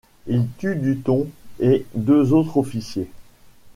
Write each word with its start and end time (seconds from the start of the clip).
Ils 0.25 0.47
tuent 0.57 0.75
Dutton 0.81 1.27
et 1.59 1.85
deux 1.93 2.33
autres 2.33 2.57
officiers. 2.57 3.11